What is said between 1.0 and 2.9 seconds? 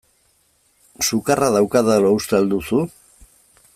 Sukarra daukadala uste al duzu?